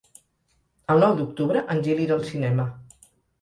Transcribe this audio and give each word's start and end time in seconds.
El 0.93 1.03
nou 1.05 1.13
d'octubre 1.19 1.61
en 1.75 1.83
Gil 1.89 2.03
irà 2.07 2.17
al 2.17 2.25
cinema. 2.31 2.67